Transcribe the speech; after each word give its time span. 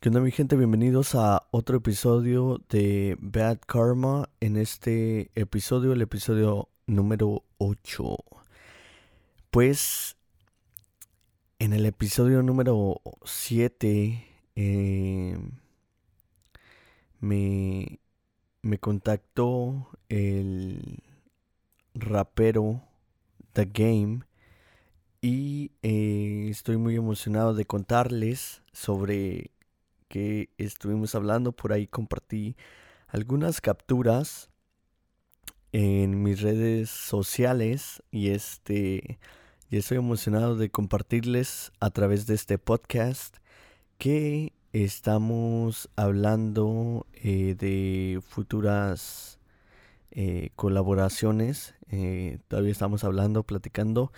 ¿Qué 0.00 0.10
onda 0.10 0.20
mi 0.20 0.30
gente? 0.30 0.54
Bienvenidos 0.54 1.16
a 1.16 1.48
otro 1.50 1.78
episodio 1.78 2.60
de 2.68 3.16
Bad 3.20 3.58
Karma. 3.66 4.28
En 4.38 4.56
este 4.56 5.32
episodio, 5.34 5.92
el 5.92 6.00
episodio 6.00 6.68
número 6.86 7.42
8. 7.58 8.16
Pues 9.50 10.16
en 11.58 11.72
el 11.72 11.84
episodio 11.84 12.44
número 12.44 13.00
7 13.24 14.24
eh, 14.54 15.38
me, 17.18 17.98
me 18.62 18.78
contactó 18.78 19.88
el 20.08 21.02
rapero 21.94 22.82
The 23.52 23.64
Game 23.64 24.20
y 25.20 25.72
eh, 25.82 26.46
estoy 26.50 26.76
muy 26.76 26.94
emocionado 26.94 27.52
de 27.52 27.64
contarles 27.64 28.62
sobre 28.72 29.50
que 30.08 30.50
estuvimos 30.58 31.14
hablando. 31.14 31.52
Por 31.52 31.72
ahí 31.72 31.86
compartí 31.86 32.56
algunas 33.08 33.60
capturas 33.60 34.50
en 35.72 36.22
mis 36.22 36.40
redes 36.40 36.90
sociales 36.90 38.02
y 38.10 38.30
este 38.30 39.18
estoy 39.70 39.98
emocionado 39.98 40.56
de 40.56 40.70
compartirles 40.70 41.72
a 41.78 41.90
través 41.90 42.26
de 42.26 42.34
este 42.34 42.56
podcast 42.58 43.36
que 43.98 44.54
estamos 44.72 45.90
hablando 45.94 47.06
eh, 47.12 47.54
de 47.58 48.20
futuras 48.26 49.38
eh, 50.10 50.50
colaboraciones 50.56 51.74
eh, 51.90 52.38
todavía 52.48 52.72
estamos 52.72 53.04
hablando 53.04 53.42
platicando 53.42 54.10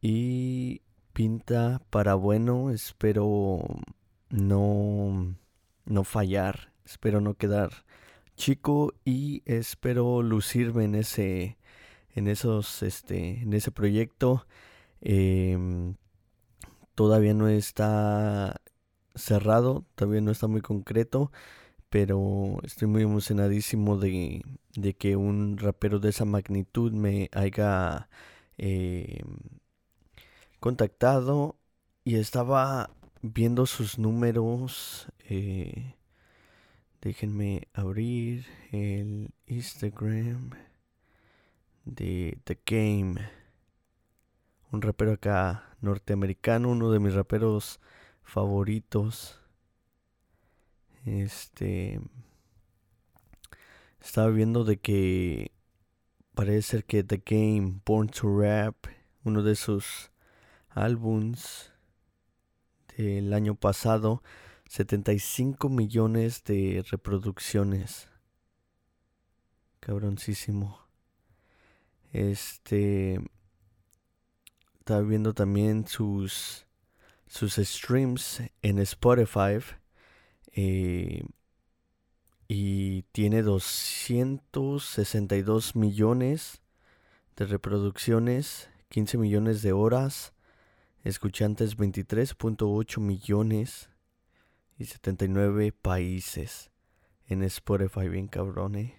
y 0.00 0.80
pinta 1.12 1.82
para 1.90 2.14
bueno 2.14 2.70
espero 2.70 3.60
no, 4.30 5.36
no 5.84 6.04
fallar, 6.04 6.72
espero 6.84 7.20
no 7.20 7.34
quedar 7.34 7.86
chico 8.36 8.94
y 9.04 9.42
espero 9.46 10.22
lucirme 10.22 10.84
en 10.84 10.94
ese, 10.94 11.58
en 12.14 12.28
esos, 12.28 12.82
este, 12.82 13.42
en 13.42 13.52
ese 13.54 13.72
proyecto. 13.72 14.46
Em, 15.00 15.96
todavía 16.94 17.34
no 17.34 17.48
está 17.48 18.60
cerrado, 19.14 19.86
todavía 19.94 20.20
no 20.20 20.32
está 20.32 20.46
muy 20.48 20.60
concreto, 20.62 21.32
pero 21.90 22.58
estoy 22.64 22.88
muy 22.88 23.02
emocionadísimo 23.02 23.98
de, 23.98 24.42
de 24.74 24.94
que 24.96 25.16
un 25.16 25.58
rapero 25.58 26.00
de 26.00 26.10
esa 26.10 26.24
magnitud 26.24 26.92
me 26.92 27.30
haya 27.32 28.08
em, 28.58 29.26
contactado 30.60 31.56
y 32.04 32.16
estaba 32.16 32.90
viendo 33.32 33.66
sus 33.66 33.98
números, 33.98 35.08
eh, 35.28 35.94
déjenme 37.00 37.68
abrir 37.72 38.46
el 38.72 39.30
Instagram 39.46 40.50
de 41.84 42.38
The 42.44 42.58
Game. 42.66 43.30
Un 44.72 44.82
rapero 44.82 45.12
acá 45.12 45.76
norteamericano, 45.80 46.70
uno 46.70 46.90
de 46.90 46.98
mis 46.98 47.14
raperos 47.14 47.80
favoritos. 48.22 49.40
Este 51.04 52.00
estaba 54.00 54.28
viendo 54.28 54.64
de 54.64 54.78
que 54.78 55.52
parece 56.34 56.62
ser 56.62 56.84
que 56.84 57.02
The 57.02 57.22
Game 57.24 57.80
Born 57.84 58.08
to 58.08 58.40
Rap, 58.40 58.86
uno 59.24 59.42
de 59.42 59.54
sus 59.54 60.10
álbums 60.70 61.72
el 62.96 63.32
año 63.32 63.54
pasado 63.54 64.22
75 64.68 65.68
millones 65.68 66.42
de 66.44 66.84
reproducciones. 66.90 68.08
Cabroncísimo. 69.80 70.78
Este. 72.12 73.20
Estaba 74.78 75.02
viendo 75.02 75.34
también 75.34 75.86
sus. 75.86 76.66
sus 77.26 77.56
streams 77.56 78.40
en 78.62 78.78
Spotify. 78.80 79.58
Eh, 80.52 81.22
y 82.48 83.02
tiene 83.12 83.42
262 83.42 85.76
millones 85.76 86.62
de 87.36 87.46
reproducciones, 87.46 88.68
15 88.88 89.18
millones 89.18 89.62
de 89.62 89.72
horas 89.72 90.32
escuchantes 91.08 91.76
23.8 91.76 93.00
millones 93.00 93.88
y 94.76 94.86
79 94.86 95.72
países 95.72 96.70
en 97.28 97.44
Spotify, 97.44 98.08
bien 98.08 98.26
cabrón, 98.26 98.74
¿eh? 98.74 98.98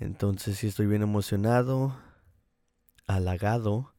Entonces 0.00 0.58
sí 0.58 0.66
estoy 0.66 0.86
bien 0.86 1.02
emocionado, 1.02 1.96
halagado 3.06 3.94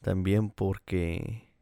también 0.00 0.50
porque 0.50 1.52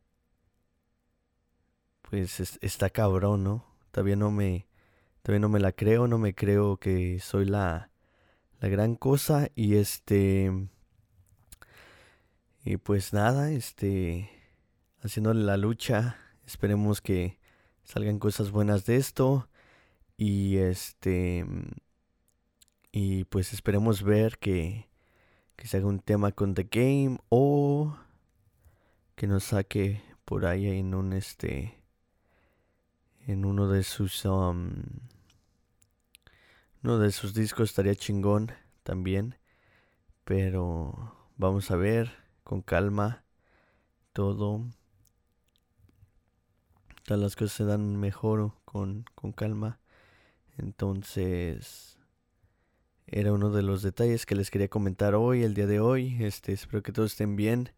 pues 2.03 2.59
está 2.60 2.91
cabrón, 2.91 3.44
¿no? 3.44 3.65
Todavía 3.91 4.16
no 4.16 4.31
me 4.31 4.66
todavía 5.22 5.41
no 5.41 5.49
me 5.49 5.60
la 5.60 5.72
creo, 5.72 6.06
no 6.06 6.19
me 6.19 6.34
creo 6.34 6.77
que 6.77 7.19
soy 7.19 7.47
la 7.47 7.91
la 8.60 8.69
gran 8.69 8.94
cosa 8.94 9.49
y 9.54 9.77
este 9.77 10.69
y 12.65 12.77
pues 12.78 13.12
nada, 13.12 13.50
este 13.50 14.34
haciéndole 15.04 15.44
la 15.44 15.56
lucha. 15.56 16.16
Esperemos 16.47 17.00
que 17.00 17.38
salgan 17.84 18.19
cosas 18.19 18.50
buenas 18.50 18.87
de 18.87 18.97
esto. 18.97 19.48
Y 20.16 20.56
este. 20.56 21.47
Y 22.91 23.25
pues 23.25 23.53
esperemos 23.53 24.03
ver 24.03 24.38
que, 24.38 24.88
que 25.56 25.66
se 25.66 25.76
haga 25.76 25.87
un 25.87 26.00
tema 26.00 26.32
con 26.32 26.54
The 26.54 26.69
Game. 26.70 27.19
O 27.28 27.97
que 29.15 29.26
nos 29.26 29.44
saque 29.44 30.03
por 30.25 30.47
ahí 30.47 30.66
en 30.66 30.94
un 30.94 31.12
este. 31.12 31.82
En 33.26 33.44
uno 33.44 33.69
de 33.69 33.82
sus. 33.82 34.25
Um, 34.25 34.72
uno 36.82 36.98
de 36.98 37.12
sus 37.12 37.34
discos 37.34 37.71
estaría 37.71 37.94
chingón 37.94 38.53
también. 38.82 39.36
Pero 40.25 41.15
vamos 41.36 41.71
a 41.71 41.76
ver 41.76 42.10
con 42.42 42.62
calma 42.62 43.25
todo 44.12 44.65
las 47.06 47.37
cosas 47.37 47.53
se 47.53 47.65
dan 47.65 47.97
mejor 47.97 48.53
con, 48.65 49.04
con 49.15 49.32
calma. 49.32 49.78
Entonces, 50.59 51.98
era 53.06 53.32
uno 53.32 53.50
de 53.50 53.62
los 53.62 53.82
detalles 53.82 54.26
que 54.26 54.34
les 54.34 54.50
quería 54.50 54.69
comentar 54.69 55.15
hoy, 55.15 55.42
el 55.42 55.54
día 55.54 55.66
de 55.66 55.81
hoy. 55.81 56.16
Este, 56.20 56.53
espero 56.53 56.82
que 56.82 56.92
todos 56.92 57.12
estén 57.12 57.37
bien. 57.37 57.70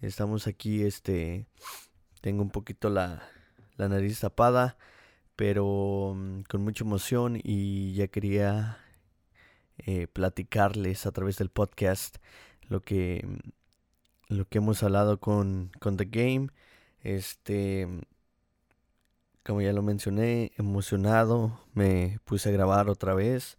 Estamos 0.00 0.46
aquí, 0.46 0.82
este, 0.84 1.46
tengo 2.20 2.42
un 2.42 2.50
poquito 2.50 2.90
la, 2.90 3.22
la 3.76 3.88
nariz 3.88 4.20
tapada, 4.20 4.76
pero 5.36 6.14
mm, 6.16 6.42
con 6.42 6.62
mucha 6.62 6.84
emoción 6.84 7.38
y 7.42 7.94
ya 7.94 8.08
quería 8.08 8.78
eh, 9.78 10.06
platicarles 10.06 11.06
a 11.06 11.12
través 11.12 11.38
del 11.38 11.50
podcast 11.50 12.16
lo 12.68 12.80
que, 12.82 13.22
mm, 13.26 14.34
lo 14.34 14.48
que 14.48 14.58
hemos 14.58 14.82
hablado 14.82 15.20
con, 15.20 15.70
con 15.80 15.96
The 15.96 16.06
Game. 16.06 16.48
Este, 17.00 17.86
como 19.46 19.62
ya 19.62 19.72
lo 19.72 19.82
mencioné, 19.82 20.52
emocionado, 20.58 21.60
me 21.72 22.18
puse 22.24 22.48
a 22.48 22.52
grabar 22.52 22.90
otra 22.90 23.14
vez. 23.14 23.58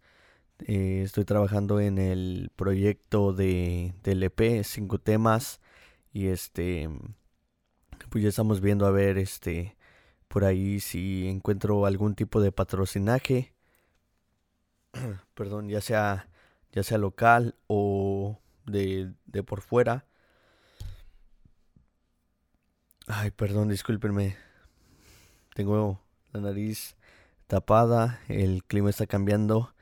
Eh, 0.60 1.02
estoy 1.04 1.24
trabajando 1.24 1.80
en 1.80 1.98
el 1.98 2.50
proyecto 2.56 3.32
de, 3.32 3.94
del 4.02 4.22
EP, 4.22 4.62
cinco 4.64 4.98
temas. 5.00 5.60
Y 6.12 6.28
este, 6.28 6.90
pues 8.10 8.22
ya 8.22 8.28
estamos 8.28 8.60
viendo 8.60 8.86
a 8.86 8.90
ver, 8.90 9.16
este, 9.18 9.76
por 10.28 10.44
ahí 10.44 10.80
si 10.80 11.26
encuentro 11.28 11.86
algún 11.86 12.14
tipo 12.14 12.40
de 12.42 12.52
patrocinaje. 12.52 13.54
Perdón, 15.34 15.68
ya 15.68 15.80
sea, 15.80 16.28
ya 16.72 16.82
sea 16.82 16.98
local 16.98 17.56
o 17.66 18.38
de, 18.66 19.14
de 19.26 19.42
por 19.42 19.62
fuera. 19.62 20.06
Ay, 23.06 23.30
perdón, 23.30 23.68
discúlpenme 23.70 24.47
tengo 25.58 26.00
la 26.32 26.40
nariz 26.40 26.94
tapada, 27.48 28.20
el 28.28 28.62
clima 28.62 28.90
está 28.90 29.08
cambiando 29.08 29.74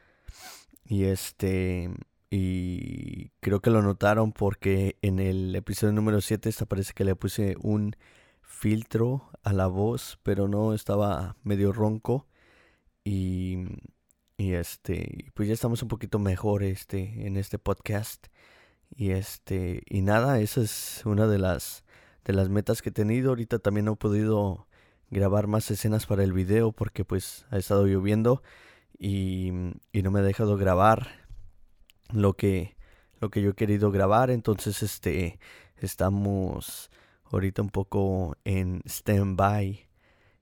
y 0.87 1.05
este 1.05 1.90
y 2.31 3.28
creo 3.40 3.61
que 3.61 3.69
lo 3.69 3.82
notaron 3.82 4.32
porque 4.32 4.96
en 5.02 5.19
el 5.19 5.55
episodio 5.55 5.93
número 5.93 6.23
7 6.23 6.49
parece 6.67 6.94
que 6.94 7.05
le 7.05 7.14
puse 7.14 7.56
un 7.61 7.94
filtro 8.40 9.28
a 9.43 9.52
la 9.52 9.67
voz, 9.67 10.19
pero 10.23 10.49
no 10.49 10.73
estaba 10.73 11.37
medio 11.43 11.73
ronco 11.73 12.26
y 13.05 13.67
y 14.38 14.55
este 14.55 15.31
pues 15.34 15.46
ya 15.46 15.52
estamos 15.52 15.82
un 15.82 15.88
poquito 15.88 16.19
mejor 16.19 16.62
este 16.62 17.26
en 17.26 17.37
este 17.37 17.58
podcast 17.58 18.28
y 18.96 19.11
este 19.11 19.82
y 19.84 20.00
nada, 20.00 20.40
esa 20.40 20.62
es 20.62 21.02
una 21.05 21.26
de 21.26 21.38
las 21.38 21.84
de 22.25 22.32
las 22.32 22.49
metas 22.49 22.81
que 22.81 22.88
he 22.88 22.93
tenido. 22.93 23.28
Ahorita 23.28 23.58
también 23.58 23.84
no 23.84 23.93
he 23.93 23.96
podido 23.96 24.67
grabar 25.10 25.46
más 25.46 25.70
escenas 25.70 26.06
para 26.06 26.24
el 26.24 26.32
video 26.32 26.72
porque 26.72 27.04
pues 27.04 27.46
ha 27.50 27.58
estado 27.58 27.86
lloviendo 27.86 28.42
y, 28.98 29.50
y 29.92 30.02
no 30.02 30.10
me 30.10 30.20
ha 30.20 30.22
dejado 30.22 30.56
grabar 30.56 31.08
lo 32.12 32.34
que 32.34 32.76
lo 33.20 33.30
que 33.30 33.40
yo 33.42 33.50
he 33.50 33.54
querido 33.54 33.90
grabar 33.90 34.30
entonces 34.30 34.82
este 34.82 35.38
estamos 35.78 36.90
ahorita 37.24 37.62
un 37.62 37.70
poco 37.70 38.36
en 38.44 38.82
stand-by 38.84 39.88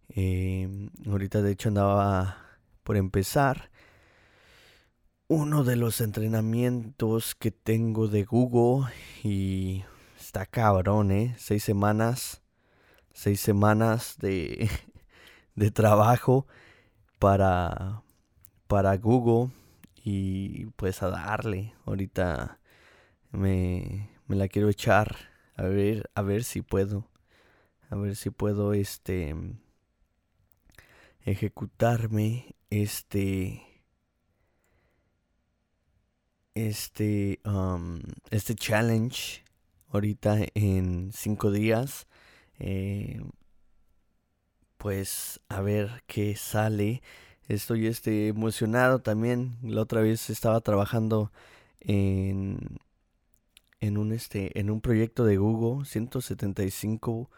em, 0.09 0.91
ahorita 1.07 1.43
de 1.43 1.53
hecho 1.53 1.69
andaba 1.69 2.39
por 2.83 2.97
empezar 2.97 3.71
uno 5.29 5.65
de 5.65 5.77
los 5.77 6.01
entrenamientos 6.01 7.35
que 7.35 7.51
tengo 7.51 8.09
de 8.09 8.25
Google 8.25 8.93
y 9.23 9.83
está 10.21 10.47
cabrón, 10.47 11.11
¿eh? 11.11 11.35
Seis 11.39 11.65
semanas, 11.65 12.43
seis 13.15 13.41
semanas 13.41 14.17
de, 14.19 14.69
de 15.55 15.71
trabajo 15.71 16.47
para, 17.19 18.03
para 18.67 18.97
Google 18.99 19.51
y 19.97 20.67
pues 20.77 21.03
a 21.03 21.09
darle. 21.09 21.73
Ahorita 21.87 22.59
me, 23.33 24.11
me 24.27 24.37
la 24.37 24.49
quiero 24.49 24.69
echar 24.69 25.17
a 25.57 25.63
ver, 25.63 26.11
a 26.15 26.21
ver 26.21 26.45
si 26.45 26.61
puedo, 26.61 27.09
a 27.89 27.97
ver 27.97 28.17
si 28.17 28.29
puedo 28.29 28.75
este 28.75 29.35
ejecutarme 31.25 32.55
este 32.69 33.63
este, 36.55 37.41
um, 37.45 38.01
este 38.31 38.55
challenge 38.55 39.45
ahorita 39.91 40.39
en 40.55 41.11
cinco 41.13 41.51
días. 41.51 42.07
Eh, 42.59 43.23
pues 44.79 45.41
a 45.49 45.61
ver 45.61 46.03
qué 46.07 46.37
sale. 46.37 47.03
Estoy 47.49 47.87
este, 47.87 48.29
emocionado 48.29 49.01
también. 49.01 49.57
La 49.63 49.83
otra 49.83 50.01
vez 50.01 50.31
estaba 50.31 50.61
trabajando 50.61 51.33
en, 51.81 52.59
en, 53.81 53.99
un, 53.99 54.13
este, 54.13 54.59
en 54.59 54.71
un 54.71 54.81
proyecto 54.81 55.25
de 55.25 55.37
Google. 55.37 55.85
175 55.85 57.31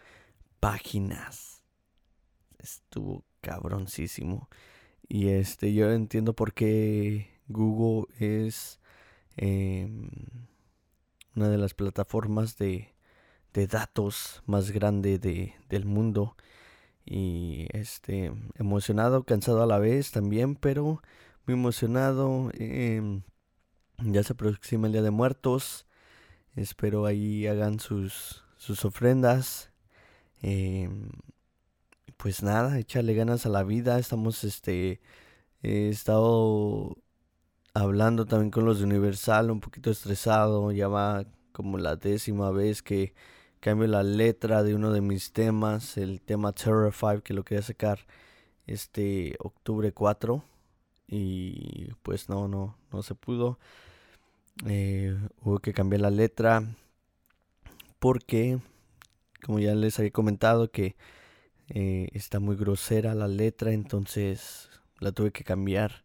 páginas. 0.60 1.62
Estuvo 2.58 3.24
cabroncísimo. 3.40 4.48
Y 5.08 5.28
este, 5.28 5.72
yo 5.74 5.90
entiendo 5.92 6.34
por 6.34 6.52
qué 6.52 7.30
Google 7.48 8.06
es 8.18 8.80
Em, 9.36 10.08
una 11.34 11.48
de 11.50 11.58
las 11.58 11.74
plataformas 11.74 12.56
de, 12.56 12.94
de 13.56 13.66
datos 13.66 14.42
más 14.46 14.70
grande 14.70 15.18
de, 15.18 15.54
del 15.70 15.86
mundo. 15.86 16.36
Y 17.06 17.68
este 17.70 18.32
emocionado 18.56 19.24
cansado 19.24 19.62
a 19.62 19.66
la 19.66 19.78
vez 19.78 20.10
también 20.10 20.56
pero 20.56 21.02
muy 21.46 21.54
emocionado 21.54 22.50
em, 22.54 23.22
ya 23.98 24.22
se 24.22 24.34
aproxima 24.34 24.86
el 24.88 24.92
día 24.92 25.02
de 25.02 25.10
muertos. 25.10 25.86
Espero 26.54 27.06
ahí 27.06 27.46
hagan 27.46 27.80
sus 27.80 28.44
sus 28.58 28.84
ofrendas. 28.84 29.70
Em, 30.42 31.10
pues 32.18 32.42
nada 32.42 32.78
echarle 32.78 33.14
ganas 33.14 33.46
a 33.46 33.50
la 33.50 33.64
vida. 33.64 33.98
Estamos 33.98 34.44
este 34.44 35.00
he 35.62 35.88
estado 35.88 36.96
hablando 37.74 38.26
también 38.26 38.50
con 38.50 38.64
los 38.66 38.80
de 38.80 38.84
Universal, 38.86 39.50
un 39.50 39.60
poquito 39.60 39.90
estresado, 39.90 40.72
ya 40.72 40.88
va 40.88 41.26
como 41.52 41.78
la 41.78 41.96
décima 41.96 42.50
vez 42.50 42.82
que 42.82 43.14
cambio 43.66 43.88
la 43.88 44.04
letra 44.04 44.62
de 44.62 44.76
uno 44.76 44.92
de 44.92 45.00
mis 45.00 45.32
temas, 45.32 45.96
el 45.96 46.20
tema 46.20 46.52
Terror 46.52 46.94
5 46.94 47.22
que 47.24 47.34
lo 47.34 47.42
quería 47.42 47.62
sacar 47.62 47.98
este 48.64 49.34
octubre 49.40 49.90
4 49.90 50.40
y 51.08 51.88
pues 52.04 52.28
no, 52.28 52.46
no, 52.46 52.78
no 52.92 53.02
se 53.02 53.16
pudo. 53.16 53.58
Eh, 54.66 55.18
hubo 55.42 55.58
que 55.58 55.72
cambiar 55.72 56.02
la 56.02 56.10
letra 56.10 56.62
porque, 57.98 58.60
como 59.44 59.58
ya 59.58 59.74
les 59.74 59.98
había 59.98 60.12
comentado, 60.12 60.70
que 60.70 60.94
eh, 61.68 62.08
está 62.12 62.38
muy 62.38 62.54
grosera 62.54 63.16
la 63.16 63.26
letra, 63.26 63.72
entonces 63.72 64.70
la 65.00 65.10
tuve 65.10 65.32
que 65.32 65.42
cambiar. 65.42 66.04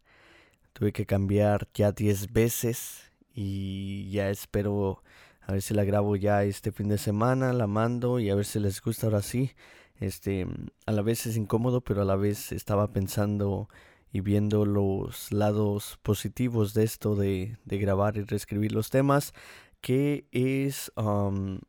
Tuve 0.73 0.93
que 0.93 1.05
cambiar 1.05 1.67
ya 1.75 1.91
10 1.91 2.33
veces 2.33 3.11
y 3.35 4.09
ya 4.09 4.31
espero 4.31 5.03
a 5.51 5.55
ver 5.55 5.61
si 5.61 5.73
la 5.73 5.83
grabo 5.83 6.15
ya 6.15 6.45
este 6.45 6.71
fin 6.71 6.87
de 6.87 6.97
semana, 6.97 7.51
la 7.51 7.67
mando 7.67 8.21
y 8.21 8.29
a 8.29 8.35
ver 8.35 8.45
si 8.45 8.57
les 8.57 8.81
gusta 8.81 9.07
ahora 9.07 9.21
sí. 9.21 9.51
Este, 9.99 10.47
a 10.85 10.93
la 10.93 11.01
vez 11.01 11.25
es 11.25 11.35
incómodo, 11.35 11.81
pero 11.81 12.03
a 12.03 12.05
la 12.05 12.15
vez 12.15 12.53
estaba 12.53 12.87
pensando 12.93 13.67
y 14.13 14.21
viendo 14.21 14.65
los 14.65 15.29
lados 15.33 15.99
positivos 16.03 16.73
de 16.73 16.85
esto 16.85 17.17
de, 17.17 17.57
de 17.65 17.77
grabar 17.79 18.15
y 18.15 18.21
reescribir 18.21 18.71
los 18.71 18.89
temas, 18.91 19.33
que 19.81 20.25
es 20.31 20.89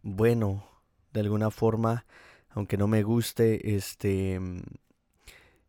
bueno 0.03 0.65
de 1.13 1.21
alguna 1.21 1.51
forma, 1.51 2.07
aunque 2.51 2.77
no 2.77 2.87
me 2.87 3.03
guste 3.03 3.75
este 3.75 4.41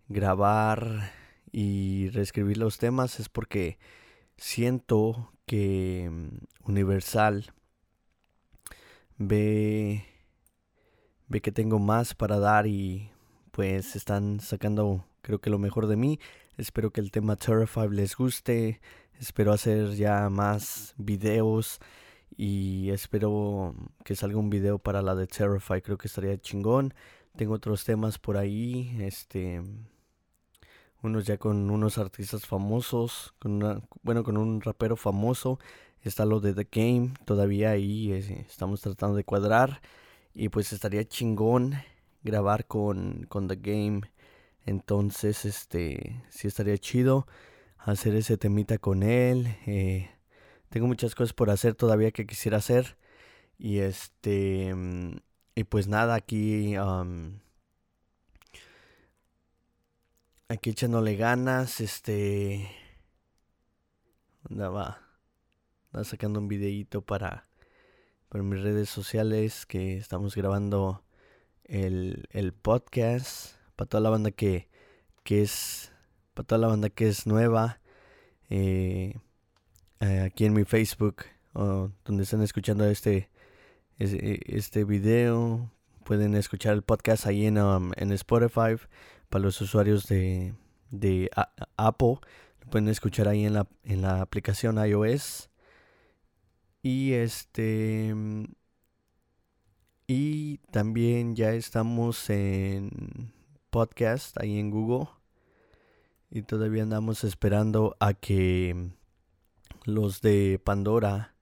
grabar 0.07 1.12
y 1.51 2.09
reescribir 2.09 2.59
los 2.59 2.77
temas 2.77 3.19
es 3.19 3.27
porque 3.27 3.80
siento 4.38 5.33
que 5.48 6.12
mm, 6.12 6.69
Universal 6.69 7.51
ve 9.18 10.06
ve 11.27 11.42
que 11.42 11.51
tengo 11.51 11.80
más 11.80 12.13
para 12.13 12.39
dar 12.39 12.68
y 12.68 13.10
pues 13.51 13.95
están 13.95 14.39
sacando 14.39 15.06
creo 15.21 15.39
que 15.39 15.50
lo 15.50 15.60
mejor 15.60 15.88
de 15.88 15.95
mí. 15.95 16.19
Espero 16.57 16.92
que 16.92 17.01
el 17.01 17.12
tema 17.12 17.36
Terrify 17.36 17.89
les 17.89 18.15
guste. 18.15 18.81
Espero 19.19 19.54
hacer 19.54 19.95
ya 19.95 20.30
más 20.30 20.94
videos 20.98 21.80
y 22.38 22.89
espero 22.92 23.75
que 24.04 24.15
salga 24.15 24.38
un 24.38 24.50
video 24.50 24.80
para 24.80 25.01
la 25.01 25.16
de 25.16 25.27
Terrify. 25.27 25.81
Creo 25.81 25.98
que 25.98 26.07
estaría 26.07 26.38
chingón. 26.38 26.94
Tengo 27.36 27.56
otros 27.56 27.83
temas 27.86 28.19
por 28.19 28.38
ahí. 28.38 28.95
Este 29.01 29.62
unos 31.01 31.25
ya 31.25 31.38
con 31.38 31.69
unos 31.69 31.98
artistas 31.98 32.48
famosos, 32.48 33.33
con 33.39 33.54
una, 33.54 33.81
bueno, 34.04 34.24
con 34.24 34.38
un 34.38 34.62
rapero 34.62 34.95
famoso. 34.95 35.59
Está 36.04 36.26
lo 36.26 36.40
de 36.40 36.54
The 36.54 36.68
Game, 36.72 37.14
todavía 37.26 37.72
ahí 37.72 38.12
estamos 38.12 38.82
tratando 38.82 39.16
de 39.16 39.24
cuadrar. 39.24 39.82
Y 40.34 40.50
pues 40.50 40.74
estaría 40.74 41.06
chingón 41.08 41.76
grabar 42.24 42.66
con, 42.68 43.26
con 43.30 43.48
The 43.48 43.56
Game. 43.56 44.02
Entonces, 44.66 45.46
este, 45.46 46.22
sí 46.30 46.48
estaría 46.48 46.78
chido 46.78 47.28
hacer 47.78 48.16
ese 48.16 48.38
temita 48.38 48.78
con 48.78 49.04
él. 49.04 49.57
Eh, 49.66 50.10
tengo 50.69 50.88
muchas 50.88 51.16
cosas 51.16 51.33
por 51.33 51.50
hacer 51.50 51.76
todavía 51.76 52.12
que 52.12 52.26
quisiera 52.26 52.57
hacer. 52.57 52.98
Y 53.57 53.80
este, 53.80 54.74
y 55.56 55.64
pues 55.66 55.88
nada, 55.88 56.16
aquí 56.16 56.76
aquí 60.50 60.69
echándole 60.69 61.16
ganas, 61.16 61.81
este... 61.81 62.69
Andaba, 64.50 65.03
andaba 65.94 66.06
sacando 66.06 66.40
un 66.40 66.47
videíto 66.47 67.04
para, 67.04 67.45
para 68.28 68.44
mis 68.44 68.62
redes 68.62 68.90
sociales 68.90 69.68
que 69.68 69.95
estamos 69.95 70.35
grabando 70.35 71.04
el, 71.66 72.28
el 72.31 72.52
podcast 72.52 73.57
para 73.76 73.88
toda 73.88 74.02
la 74.02 74.09
banda 74.09 74.31
que, 74.31 74.69
que 75.23 75.44
es 75.44 75.92
para 76.33 76.47
toda 76.47 76.59
la 76.62 76.68
banda 76.68 76.90
que 76.90 77.07
es 77.07 77.28
nueva 77.28 77.80
eh, 78.50 79.14
eh, 80.00 80.19
aquí 80.21 80.45
en 80.45 80.54
mi 80.54 80.66
Facebook 80.66 81.26
donde 81.54 82.23
están 82.23 82.42
escuchando 82.42 82.85
este 82.85 83.30
este 84.00 84.85
video 84.85 85.69
pueden 86.04 86.33
escuchar 86.33 86.73
el 86.73 86.81
podcast 86.81 87.28
ahí 87.28 87.45
en, 87.45 87.59
um, 87.59 87.92
en 87.97 88.12
Spotify 88.14 88.78
para 89.30 89.44
los 89.44 89.62
usuarios 89.62 90.07
de, 90.07 90.56
de 90.90 91.30
Apple. 91.78 92.18
Pueden 92.71 92.90
escuchar 92.90 93.28
ahí 93.28 93.45
en 93.45 93.54
la, 93.54 93.68
en 93.83 94.02
la 94.02 94.21
aplicación 94.21 94.83
iOS. 94.83 95.52
Y 96.85 97.13
este. 97.13 98.13
Y 100.06 100.57
también 100.69 101.33
ya 101.33 101.54
estamos 101.54 102.30
en 102.30 103.31
podcast 103.69 104.37
ahí 104.42 104.59
en 104.59 104.69
Google. 104.69 105.07
Y 106.30 106.42
todavía 106.42 106.83
andamos 106.83 107.23
esperando 107.23 107.95
a 108.02 108.13
que 108.13 108.92
los 109.85 110.19
de 110.19 110.59
Pandora, 110.61 111.35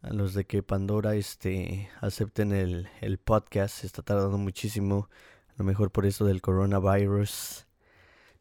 a 0.00 0.12
los 0.12 0.34
de 0.34 0.44
que 0.44 0.62
Pandora 0.62 1.16
este, 1.16 1.90
acepten 2.00 2.52
el, 2.52 2.88
el 3.00 3.18
podcast. 3.18 3.78
Se 3.78 3.88
está 3.88 4.02
tardando 4.02 4.38
muchísimo 4.38 5.08
lo 5.56 5.64
mejor 5.64 5.90
por 5.90 6.06
eso 6.06 6.24
del 6.24 6.40
coronavirus. 6.40 7.66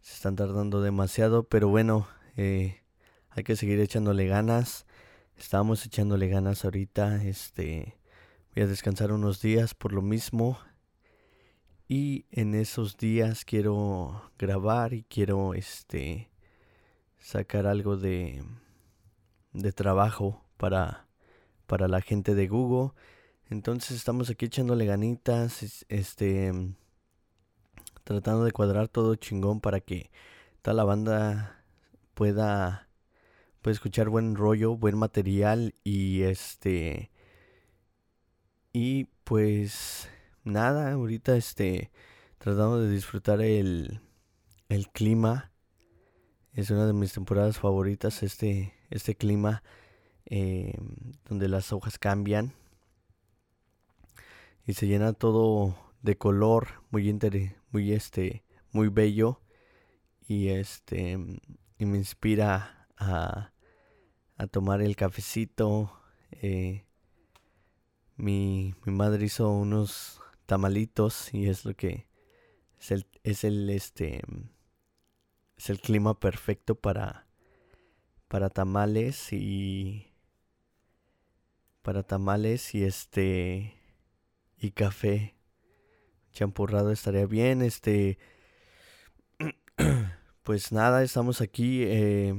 Se 0.04 0.14
están 0.14 0.36
tardando 0.36 0.84
demasiado, 0.84 1.46
pero 1.46 1.68
bueno, 1.68 2.08
eh, 2.38 2.80
hay 3.32 3.44
que 3.44 3.56
seguir 3.56 3.80
echándole 3.80 4.28
ganas. 4.28 4.86
Estamos 5.40 5.86
echándole 5.86 6.28
ganas 6.28 6.66
ahorita. 6.66 7.24
Este, 7.24 7.98
voy 8.54 8.64
a 8.64 8.68
descansar 8.68 9.12
unos 9.12 9.42
días 9.42 9.74
por 9.74 9.94
lo 9.94 10.02
mismo. 10.02 10.60
y 11.88 12.26
en 12.30 12.54
esos 12.54 12.98
días 12.98 13.46
quiero 13.46 14.32
grabar 14.38 14.94
y 14.94 15.04
quiero 15.04 15.56
este 15.56 16.30
sacar 17.18 17.66
algo 17.66 17.98
de 17.98 18.44
de 19.54 19.72
trabajo 19.72 20.46
para 20.58 21.08
para 21.66 21.88
la 21.88 22.02
gente 22.02 22.36
de 22.36 22.48
Google 22.48 22.92
entonces 23.50 23.98
estamos 23.98 24.30
aquí 24.30 24.46
echándole 24.46 24.86
ganitas 24.86 25.84
este 25.90 26.52
tratando 28.04 28.44
de 28.44 28.52
cuadrar 28.52 28.88
todo 28.88 29.16
chingón 29.16 29.62
para 29.62 29.80
que 29.80 30.12
toda 30.62 30.76
la 30.76 30.84
banda 30.84 31.64
pueda, 32.14 32.89
pueda 33.62 33.74
escuchar 33.74 34.10
buen 34.10 34.36
rollo, 34.36 34.76
buen 34.76 34.98
material 34.98 35.76
y 35.84 36.24
este 36.24 37.12
y 38.74 39.06
pues 39.24 40.10
nada, 40.44 40.92
ahorita 40.94 41.36
este 41.36 41.92
tratando 42.38 42.82
de 42.82 42.90
disfrutar 42.90 43.42
el 43.42 44.02
el 44.70 44.90
clima. 44.90 45.52
Es 46.54 46.72
una 46.72 46.86
de 46.86 46.94
mis 46.94 47.14
temporadas 47.14 47.58
favoritas 47.58 48.24
este 48.24 48.74
este 48.90 49.16
clima 49.16 49.64
eh, 50.26 50.74
donde 51.28 51.48
las 51.48 51.72
hojas 51.74 51.98
cambian 52.00 52.54
y 54.66 54.74
se 54.74 54.88
llena 54.88 55.14
todo 55.14 55.76
de 56.02 56.18
color 56.18 56.84
muy 56.92 57.10
interesante 57.10 57.60
muy 57.72 57.94
este, 57.94 58.44
muy 58.72 58.90
bello 58.90 59.42
y 60.28 60.50
este, 60.50 61.18
y 61.78 61.86
me 61.86 61.98
inspira 61.98 62.79
a, 63.00 63.52
a 64.38 64.48
tomar 64.48 64.82
el 64.82 64.96
cafecito. 64.96 65.92
Eh, 66.32 66.86
mi, 68.18 68.76
mi 68.86 68.94
madre 68.94 69.26
hizo 69.26 69.50
unos 69.50 70.22
tamalitos 70.46 71.34
y 71.34 71.48
es 71.48 71.66
lo 71.66 71.74
que 71.76 72.08
es 72.80 72.92
el, 72.92 73.08
es 73.24 73.44
el 73.44 73.70
este 73.70 74.22
es 75.58 75.70
el 75.70 75.80
clima 75.80 76.20
perfecto 76.20 76.76
para 76.76 77.28
para 78.28 78.50
tamales 78.50 79.34
y 79.34 80.08
para 81.82 82.04
tamales 82.04 82.76
y 82.76 82.84
este 82.84 83.76
y 84.58 84.72
café 84.72 85.40
champurrado 86.32 86.92
estaría 86.92 87.26
bien. 87.26 87.62
Este, 87.62 88.18
pues 90.44 90.72
nada, 90.72 91.04
estamos 91.04 91.42
aquí 91.42 91.84
eh, 91.84 92.34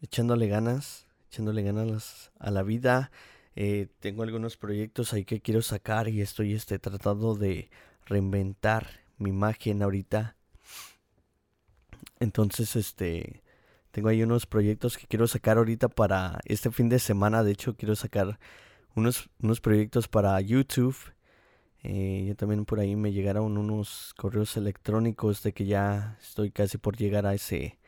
echándole 0.00 0.48
ganas, 0.48 1.06
echándole 1.28 1.62
ganas 1.62 2.30
a 2.38 2.50
la 2.50 2.62
vida. 2.62 3.10
Eh, 3.56 3.88
tengo 4.00 4.22
algunos 4.22 4.56
proyectos 4.56 5.12
ahí 5.12 5.24
que 5.24 5.40
quiero 5.40 5.62
sacar 5.62 6.08
y 6.08 6.20
estoy 6.20 6.54
este, 6.54 6.78
tratando 6.78 7.34
de 7.34 7.70
reinventar 8.06 8.88
mi 9.18 9.30
imagen 9.30 9.82
ahorita. 9.82 10.36
Entonces, 12.20 12.76
este, 12.76 13.42
tengo 13.90 14.08
ahí 14.08 14.22
unos 14.22 14.46
proyectos 14.46 14.96
que 14.96 15.06
quiero 15.06 15.26
sacar 15.26 15.58
ahorita 15.58 15.88
para 15.88 16.40
este 16.44 16.70
fin 16.70 16.88
de 16.88 16.98
semana. 16.98 17.42
De 17.42 17.52
hecho, 17.52 17.76
quiero 17.76 17.96
sacar 17.96 18.38
unos, 18.94 19.28
unos 19.40 19.60
proyectos 19.60 20.08
para 20.08 20.40
YouTube 20.40 20.96
eh, 21.82 22.24
yo 22.26 22.36
también 22.36 22.64
por 22.64 22.80
ahí 22.80 22.96
me 22.96 23.12
llegaron 23.12 23.56
unos 23.56 24.12
correos 24.16 24.56
electrónicos 24.56 25.42
de 25.42 25.52
que 25.52 25.66
ya 25.66 26.18
estoy 26.20 26.50
casi 26.50 26.76
por 26.78 26.96
llegar 26.96 27.24
a 27.26 27.34
ese 27.34 27.78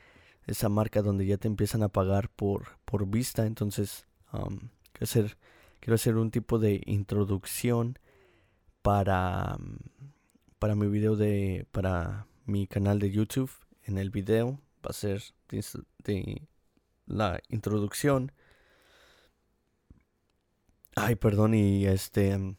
esa 0.51 0.69
marca 0.69 1.03
donde 1.03 1.27
ya 1.27 1.37
te 1.37 1.49
empiezan 1.49 1.83
a 1.83 1.89
pagar 1.89 2.29
por, 2.31 2.79
por 2.85 3.07
vista. 3.07 3.47
Entonces, 3.47 4.07
quiero, 4.31 4.61
hacer, 5.01 5.39
quiero 5.81 5.95
hacer 5.95 6.17
un 6.17 6.31
tipo 6.31 6.59
de 6.59 6.81
introducción 6.87 7.99
para, 8.83 9.59
para 10.59 10.75
mi 10.75 10.89
video 10.89 11.17
de, 11.17 11.67
para 11.73 12.27
mi 12.47 12.67
canal 12.67 12.99
de 12.99 13.11
YouTube. 13.11 13.51
En 13.85 13.99
el 13.99 14.11
video 14.11 14.61
va 14.85 14.91
a 14.91 14.93
ser 14.93 15.23
la 17.07 17.41
introducción. 17.49 18.33
Ay, 20.97 21.15
perdón, 21.15 21.55
y 21.55 21.87
este 21.87 22.57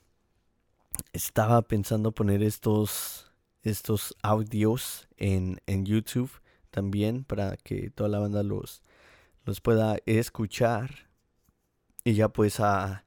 estaba 1.13 1.61
pensando 1.61 2.11
poner 2.11 2.43
estos, 2.43 3.31
estos 3.63 4.15
audios 4.21 5.07
en, 5.17 5.61
en 5.65 5.85
YouTube 5.85 6.31
también 6.71 7.23
para 7.23 7.57
que 7.57 7.89
toda 7.91 8.09
la 8.09 8.19
banda 8.19 8.43
los, 8.43 8.81
los 9.45 9.61
pueda 9.61 9.97
escuchar. 10.05 11.09
Y 12.03 12.13
ya 12.13 12.29
pues 12.29 12.59
a... 12.59 13.05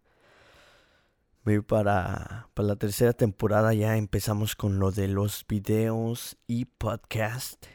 para, 1.67 2.49
para 2.55 2.69
la 2.69 2.77
tercera 2.77 3.13
temporada 3.13 3.75
ya 3.75 3.97
empezamos 3.97 4.55
con 4.55 4.79
lo 4.79 4.93
de 4.93 5.09
los 5.09 5.45
videos 5.49 6.37
y 6.47 6.67
podcast 6.67 7.67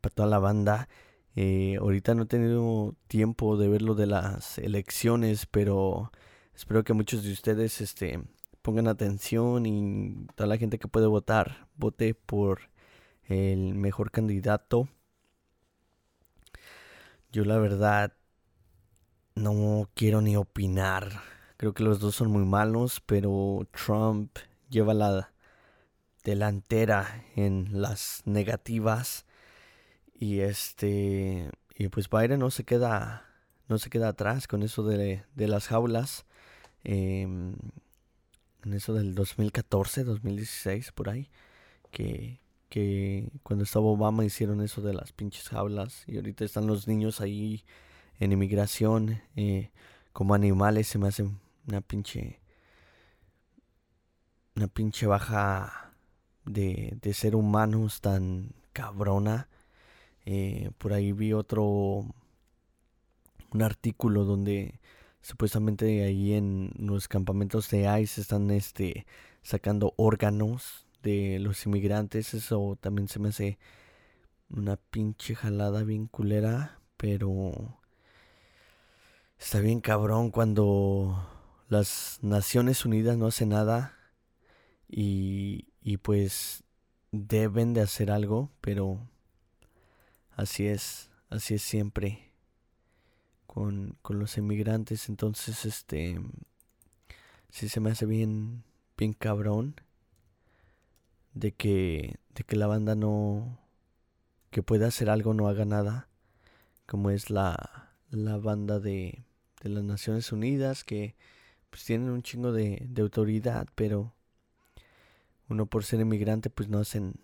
para 0.00 0.14
toda 0.14 0.28
la 0.28 0.38
banda. 0.38 0.88
Eh, 1.34 1.76
ahorita 1.80 2.14
no 2.14 2.24
he 2.24 2.26
tenido 2.26 2.94
tiempo 3.08 3.56
de 3.56 3.68
ver 3.68 3.82
lo 3.82 3.94
de 3.94 4.06
las 4.06 4.58
elecciones, 4.58 5.46
pero 5.46 6.12
espero 6.54 6.84
que 6.84 6.92
muchos 6.92 7.24
de 7.24 7.32
ustedes 7.32 7.80
este, 7.80 8.22
pongan 8.60 8.86
atención 8.86 9.64
y 9.66 10.26
toda 10.34 10.46
la 10.46 10.58
gente 10.58 10.78
que 10.78 10.88
puede 10.88 11.06
votar, 11.06 11.68
vote 11.76 12.14
por 12.14 12.70
el 13.24 13.74
mejor 13.74 14.10
candidato. 14.10 14.88
Yo 17.32 17.44
la 17.44 17.58
verdad 17.58 18.12
no 19.34 19.88
quiero 19.94 20.20
ni 20.20 20.36
opinar. 20.36 21.22
Creo 21.56 21.72
que 21.74 21.82
los 21.82 22.00
dos 22.00 22.14
son 22.14 22.30
muy 22.30 22.44
malos, 22.44 23.00
pero 23.06 23.66
Trump 23.72 24.36
lleva 24.68 24.94
la 24.94 25.32
delantera 26.24 27.24
en 27.34 27.80
las 27.80 28.22
negativas 28.26 29.26
y 30.14 30.40
este 30.40 31.50
y 31.74 31.88
pues 31.88 32.08
Biden 32.08 32.40
no 32.40 32.50
se 32.50 32.64
queda 32.64 33.26
no 33.68 33.78
se 33.78 33.90
queda 33.90 34.08
atrás 34.08 34.46
con 34.46 34.62
eso 34.62 34.82
de, 34.82 35.24
de 35.34 35.48
las 35.48 35.68
jaulas. 35.68 36.26
Eh, 36.84 37.22
en 38.64 38.74
eso 38.74 38.94
del 38.94 39.14
2014, 39.14 40.04
2016, 40.04 40.92
por 40.92 41.08
ahí, 41.08 41.30
que, 41.90 42.41
que 42.72 43.30
cuando 43.42 43.64
estaba 43.64 43.84
Obama 43.84 44.24
hicieron 44.24 44.62
eso 44.62 44.80
de 44.80 44.94
las 44.94 45.12
pinches 45.12 45.50
jaulas 45.50 46.04
y 46.06 46.16
ahorita 46.16 46.42
están 46.42 46.66
los 46.66 46.88
niños 46.88 47.20
ahí 47.20 47.66
en 48.18 48.32
inmigración 48.32 49.20
eh, 49.36 49.70
como 50.14 50.32
animales, 50.32 50.86
se 50.86 50.98
me 50.98 51.08
hace 51.08 51.28
una 51.68 51.82
pinche, 51.82 52.40
una 54.56 54.68
pinche 54.68 55.06
baja 55.06 55.92
de, 56.46 56.96
de 57.02 57.12
ser 57.12 57.36
humanos 57.36 58.00
tan 58.00 58.54
cabrona. 58.72 59.50
Eh, 60.24 60.70
por 60.78 60.94
ahí 60.94 61.12
vi 61.12 61.34
otro, 61.34 62.06
un 63.52 63.62
artículo 63.62 64.24
donde 64.24 64.80
supuestamente 65.20 66.04
ahí 66.04 66.32
en 66.32 66.70
los 66.78 67.06
campamentos 67.06 67.68
de 67.68 68.00
ICE 68.00 68.22
están 68.22 68.50
este 68.50 69.04
sacando 69.42 69.92
órganos 69.98 70.81
de 71.02 71.38
los 71.38 71.66
inmigrantes. 71.66 72.34
Eso 72.34 72.78
también 72.80 73.08
se 73.08 73.18
me 73.18 73.30
hace 73.30 73.58
una 74.48 74.76
pinche 74.76 75.34
jalada 75.34 75.82
bien 75.84 76.06
culera. 76.06 76.80
Pero 76.96 77.80
está 79.38 79.60
bien 79.60 79.80
cabrón 79.80 80.30
cuando 80.30 81.28
las 81.68 82.18
Naciones 82.22 82.84
Unidas 82.84 83.16
no 83.16 83.26
hacen 83.26 83.50
nada. 83.50 83.96
Y, 84.88 85.68
y 85.82 85.96
pues 85.98 86.64
deben 87.10 87.74
de 87.74 87.82
hacer 87.82 88.10
algo. 88.10 88.50
Pero 88.60 88.98
así 90.36 90.66
es. 90.66 91.10
Así 91.30 91.54
es 91.54 91.62
siempre 91.62 92.30
con, 93.46 93.96
con 94.02 94.18
los 94.18 94.36
inmigrantes. 94.38 95.08
Entonces, 95.08 95.64
este, 95.64 96.20
sí 97.50 97.68
se 97.68 97.80
me 97.80 97.90
hace 97.90 98.06
bien, 98.06 98.64
bien 98.96 99.12
cabrón 99.12 99.74
de 101.34 101.52
que, 101.52 102.16
de 102.34 102.44
que 102.44 102.56
la 102.56 102.66
banda 102.66 102.94
no, 102.94 103.58
que 104.50 104.62
pueda 104.62 104.88
hacer 104.88 105.10
algo, 105.10 105.34
no 105.34 105.48
haga 105.48 105.64
nada, 105.64 106.08
como 106.86 107.10
es 107.10 107.30
la, 107.30 107.92
la 108.10 108.36
banda 108.38 108.80
de, 108.80 109.24
de 109.62 109.68
las 109.68 109.84
Naciones 109.84 110.32
Unidas, 110.32 110.84
que 110.84 111.16
pues 111.70 111.84
tienen 111.84 112.10
un 112.10 112.22
chingo 112.22 112.52
de, 112.52 112.84
de 112.88 113.02
autoridad, 113.02 113.66
pero 113.74 114.14
uno 115.48 115.66
por 115.66 115.84
ser 115.84 116.00
inmigrante 116.00 116.50
pues 116.50 116.68
no 116.68 116.78
hacen, 116.78 117.14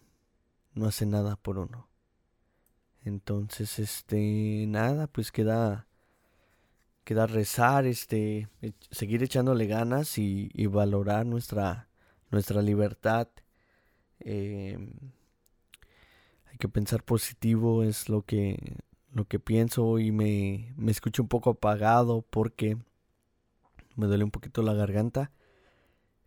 no 0.74 0.86
hacen 0.86 1.10
nada 1.10 1.36
por 1.36 1.58
uno. 1.58 1.88
Entonces, 3.04 3.78
este, 3.78 4.66
nada, 4.68 5.06
pues 5.06 5.32
queda 5.32 5.88
queda 7.08 7.26
rezar, 7.26 7.86
este, 7.86 8.50
seguir 8.90 9.22
echándole 9.22 9.66
ganas 9.66 10.18
y, 10.18 10.50
valorar 10.66 11.24
nuestra, 11.24 11.88
nuestra 12.30 12.60
libertad. 12.60 13.28
Em, 14.20 14.90
hay 16.50 16.58
que 16.58 16.68
pensar 16.68 17.02
positivo, 17.04 17.82
es 17.82 18.08
lo 18.08 18.22
que, 18.22 18.76
lo 19.12 19.26
que 19.26 19.38
pienso 19.38 19.98
y 19.98 20.12
me, 20.12 20.72
me 20.76 20.90
escucho 20.90 21.22
un 21.22 21.28
poco 21.28 21.50
apagado 21.50 22.22
porque 22.22 22.76
me 23.96 24.06
duele 24.06 24.24
un 24.24 24.30
poquito 24.30 24.62
la 24.62 24.74
garganta. 24.74 25.32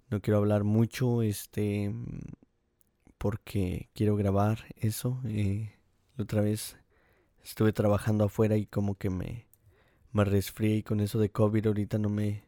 No 0.09 0.21
quiero 0.21 0.39
hablar 0.39 0.65
mucho, 0.65 1.21
este, 1.21 1.93
porque 3.17 3.89
quiero 3.93 4.15
grabar 4.15 4.65
eso. 4.75 5.21
Eh, 5.25 5.71
la 6.17 6.23
otra 6.23 6.41
vez 6.41 6.77
estuve 7.43 7.71
trabajando 7.71 8.25
afuera 8.25 8.57
y 8.57 8.65
como 8.65 8.95
que 8.95 9.09
me, 9.09 9.47
me 10.11 10.25
resfrié 10.25 10.77
y 10.77 10.83
con 10.83 10.99
eso 10.99 11.19
de 11.19 11.31
COVID 11.31 11.67
ahorita 11.67 11.97
no 11.97 12.09
me, 12.09 12.43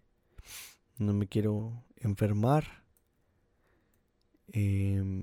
no 0.98 1.14
me 1.14 1.28
quiero 1.28 1.86
enfermar. 1.96 2.84
Em, 4.48 5.23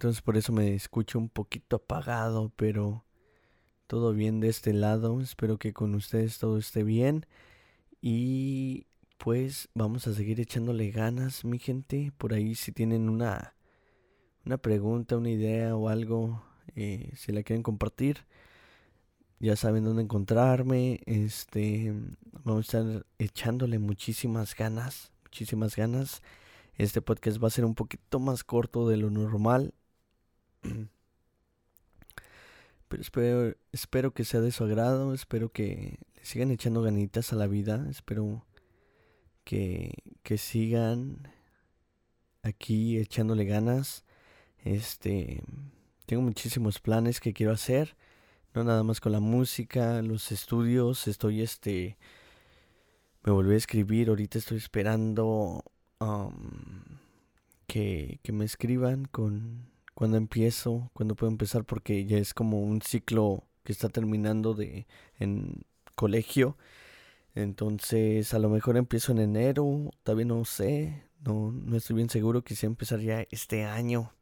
entonces 0.00 0.22
por 0.22 0.38
eso 0.38 0.50
me 0.50 0.74
escucho 0.74 1.18
un 1.18 1.28
poquito 1.28 1.76
apagado, 1.76 2.50
pero 2.56 3.04
todo 3.86 4.14
bien 4.14 4.40
de 4.40 4.48
este 4.48 4.72
lado. 4.72 5.20
Espero 5.20 5.58
que 5.58 5.74
con 5.74 5.94
ustedes 5.94 6.38
todo 6.38 6.56
esté 6.56 6.84
bien. 6.84 7.26
Y 8.00 8.86
pues 9.18 9.68
vamos 9.74 10.06
a 10.06 10.14
seguir 10.14 10.40
echándole 10.40 10.90
ganas, 10.90 11.44
mi 11.44 11.58
gente. 11.58 12.12
Por 12.16 12.32
ahí 12.32 12.54
si 12.54 12.72
tienen 12.72 13.10
una, 13.10 13.54
una 14.46 14.56
pregunta, 14.56 15.18
una 15.18 15.28
idea 15.28 15.76
o 15.76 15.90
algo, 15.90 16.42
eh, 16.76 17.12
si 17.14 17.32
la 17.32 17.42
quieren 17.42 17.62
compartir, 17.62 18.24
ya 19.38 19.54
saben 19.54 19.84
dónde 19.84 20.04
encontrarme. 20.04 21.00
Este, 21.04 21.92
vamos 22.42 22.72
a 22.72 22.78
estar 22.78 23.06
echándole 23.18 23.78
muchísimas 23.78 24.56
ganas, 24.56 25.12
muchísimas 25.24 25.76
ganas. 25.76 26.22
Este 26.78 27.02
podcast 27.02 27.36
va 27.42 27.48
a 27.48 27.50
ser 27.50 27.66
un 27.66 27.74
poquito 27.74 28.18
más 28.18 28.44
corto 28.44 28.88
de 28.88 28.96
lo 28.96 29.10
normal. 29.10 29.74
Pero 32.88 33.02
espero, 33.02 33.56
espero 33.72 34.12
que 34.12 34.24
sea 34.24 34.40
de 34.40 34.50
su 34.50 34.64
agrado, 34.64 35.14
espero 35.14 35.52
que 35.52 35.98
le 36.16 36.24
sigan 36.24 36.50
echando 36.50 36.82
ganitas 36.82 37.32
a 37.32 37.36
la 37.36 37.46
vida, 37.46 37.86
espero 37.88 38.44
que, 39.44 39.94
que 40.24 40.38
sigan 40.38 41.28
aquí 42.42 42.98
echándole 42.98 43.44
ganas. 43.44 44.04
Este, 44.64 45.42
tengo 46.06 46.22
muchísimos 46.22 46.80
planes 46.80 47.20
que 47.20 47.32
quiero 47.32 47.52
hacer, 47.52 47.96
no 48.54 48.64
nada 48.64 48.82
más 48.82 49.00
con 49.00 49.12
la 49.12 49.20
música, 49.20 50.02
los 50.02 50.32
estudios, 50.32 51.06
estoy 51.06 51.42
este, 51.42 51.96
me 53.22 53.32
volví 53.32 53.54
a 53.54 53.58
escribir, 53.58 54.08
ahorita 54.08 54.38
estoy 54.38 54.58
esperando 54.58 55.62
um, 56.00 56.32
que, 57.68 58.18
que 58.22 58.32
me 58.32 58.44
escriban 58.44 59.04
con 59.04 59.69
cuando 60.00 60.16
empiezo, 60.16 60.90
cuando 60.94 61.14
puedo 61.14 61.30
empezar, 61.30 61.64
porque 61.66 62.06
ya 62.06 62.16
es 62.16 62.32
como 62.32 62.62
un 62.62 62.80
ciclo 62.80 63.44
que 63.64 63.72
está 63.72 63.90
terminando 63.90 64.54
de 64.54 64.86
en 65.18 65.66
colegio. 65.94 66.56
Entonces, 67.34 68.32
a 68.34 68.38
lo 68.38 68.48
mejor 68.48 68.78
empiezo 68.78 69.12
en 69.12 69.18
enero, 69.18 69.90
todavía 70.02 70.24
no 70.24 70.46
sé, 70.46 71.04
no, 71.20 71.52
no 71.52 71.76
estoy 71.76 71.96
bien 71.96 72.08
seguro, 72.08 72.42
quisiera 72.42 72.70
empezar 72.70 73.00
ya 73.00 73.26
este 73.30 73.64
año 73.66 74.14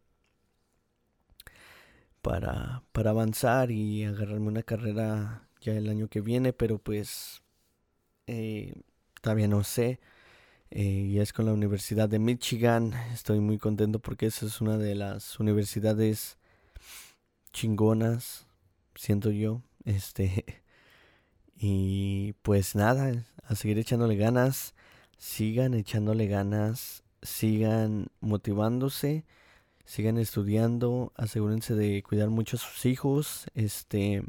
para, 2.23 2.82
para 2.92 3.11
avanzar 3.11 3.70
y 3.70 4.04
agarrarme 4.04 4.49
una 4.49 4.64
carrera 4.64 5.49
ya 5.61 5.75
el 5.75 5.88
año 5.88 6.08
que 6.08 6.20
viene, 6.20 6.52
pero 6.52 6.78
pues 6.80 7.42
eh, 8.26 8.82
todavía 9.23 9.49
no 9.49 9.64
sé. 9.64 10.00
Eh, 10.71 10.83
y 10.83 11.19
es 11.19 11.33
con 11.33 11.47
la 11.47 11.53
Universidad 11.53 12.09
de 12.09 12.19
Michigan. 12.19 12.93
Estoy 13.13 13.41
muy 13.41 13.59
contento 13.59 14.01
porque 14.01 14.27
esa 14.27 14.47
es 14.47 14.61
una 14.61 14.77
de 14.77 14.95
las 14.95 15.41
universidades 15.41 16.39
chingonas, 17.53 18.47
siento 18.95 19.31
yo. 19.31 19.63
Este. 19.85 20.45
Y 21.61 22.35
pues 22.43 22.77
nada, 22.77 23.25
a 23.43 23.55
seguir 23.57 23.79
echándole 23.79 24.15
ganas. 24.15 24.75
Sigan 25.17 25.75
echándole 25.75 26.29
ganas. 26.29 27.03
Sigan 27.21 28.09
motivándose. 28.21 29.25
Sigan 29.85 30.19
estudiando. 30.19 31.13
Asegúrense 31.17 31.75
de 31.75 32.05
cuidar 32.05 32.31
mucho 32.31 32.57
a 32.57 32.61
sus 32.61 32.87
hijos. 32.87 33.47
Este. 33.55 34.23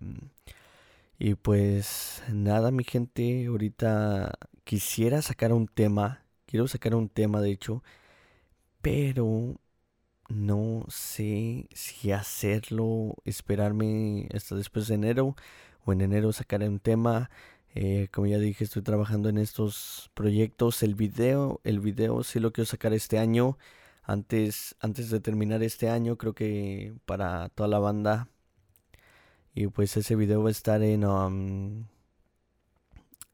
Y 1.19 1.35
pues 1.35 2.23
nada, 2.33 2.71
mi 2.71 2.83
gente. 2.83 3.45
Ahorita 3.45 4.33
quisiera 4.63 5.21
sacar 5.21 5.53
un 5.53 5.67
tema 5.67 6.23
Quiero 6.49 6.67
sacar 6.67 6.95
un 6.95 7.09
tema, 7.09 7.41
de 7.41 7.51
hecho, 7.51 7.83
pero 8.81 9.59
no 10.29 10.83
sé 10.89 11.67
si 11.73 12.11
hacerlo, 12.11 13.17
esperarme 13.23 14.27
hasta 14.33 14.55
después 14.55 14.87
de 14.87 14.95
enero 14.95 15.35
o 15.85 15.93
en 15.93 16.01
enero 16.01 16.33
sacar 16.33 16.63
un 16.63 16.79
tema. 16.79 17.29
Eh, 17.75 18.07
como 18.11 18.25
ya 18.25 18.39
dije, 18.39 18.63
estoy 18.63 18.81
trabajando 18.81 19.29
en 19.29 19.37
estos 19.37 20.09
proyectos. 20.15 20.81
El 20.81 20.95
video, 20.95 21.61
el 21.63 21.79
video 21.81 22.23
sí 22.23 22.39
lo 22.39 22.51
quiero 22.51 22.65
sacar 22.65 22.93
este 22.93 23.19
año. 23.19 23.59
Antes, 24.01 24.75
antes 24.79 25.11
de 25.11 25.19
terminar 25.19 25.61
este 25.61 25.89
año, 25.89 26.17
creo 26.17 26.33
que 26.33 26.95
para 27.05 27.49
toda 27.49 27.69
la 27.69 27.77
banda. 27.77 28.27
Y 29.53 29.67
pues 29.67 29.95
ese 29.97 30.15
video 30.15 30.41
va 30.41 30.49
a 30.49 30.51
estar 30.51 30.81
en, 30.81 31.05
um, 31.05 31.85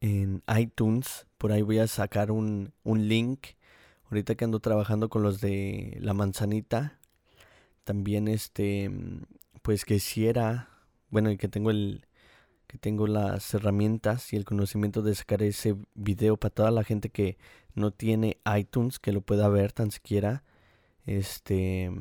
en 0.05 0.43
iTunes 0.55 1.25
por 1.37 1.51
ahí 1.51 1.61
voy 1.63 1.79
a 1.79 1.87
sacar 1.87 2.31
un, 2.31 2.73
un 2.83 3.07
link. 3.07 3.47
Ahorita 4.05 4.35
que 4.35 4.45
ando 4.45 4.59
trabajando 4.59 5.09
con 5.09 5.23
los 5.23 5.41
de 5.41 5.97
la 6.01 6.13
manzanita. 6.13 6.99
También 7.83 8.27
este, 8.27 8.91
pues 9.61 9.85
quisiera, 9.85 10.69
bueno, 11.09 11.31
y 11.31 11.37
que 11.37 11.47
tengo 11.47 11.71
el, 11.71 12.05
que 12.67 12.77
tengo 12.77 13.07
las 13.07 13.53
herramientas 13.53 14.31
y 14.33 14.37
el 14.37 14.45
conocimiento 14.45 15.01
de 15.01 15.15
sacar 15.15 15.41
ese 15.43 15.75
video 15.95 16.37
para 16.37 16.53
toda 16.53 16.71
la 16.71 16.83
gente 16.83 17.09
que 17.09 17.37
no 17.73 17.91
tiene 17.91 18.39
iTunes, 18.57 18.99
que 18.99 19.11
lo 19.11 19.21
pueda 19.21 19.47
ver 19.49 19.71
tan 19.71 19.91
siquiera. 19.91 20.43
Este, 21.05 21.91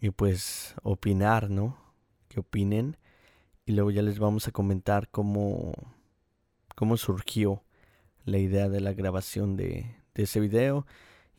y 0.00 0.10
pues 0.10 0.74
opinar, 0.82 1.50
¿no? 1.50 1.76
Que 2.28 2.40
opinen. 2.40 2.96
Y 3.64 3.72
luego 3.72 3.90
ya 3.90 4.02
les 4.02 4.18
vamos 4.18 4.48
a 4.48 4.52
comentar 4.52 5.08
cómo, 5.08 5.72
cómo 6.74 6.96
surgió 6.96 7.62
la 8.24 8.38
idea 8.38 8.68
de 8.68 8.80
la 8.80 8.92
grabación 8.92 9.56
de, 9.56 9.96
ese 10.14 10.40
video. 10.40 10.86